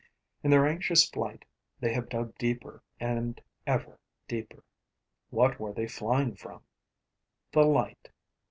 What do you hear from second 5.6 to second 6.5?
they flying